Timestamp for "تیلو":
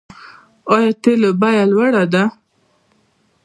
1.03-1.29